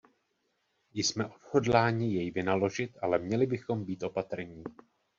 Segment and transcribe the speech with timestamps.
[0.93, 4.63] Jsme odhodláni jej vynaložit, ale měli bychom být opatrní.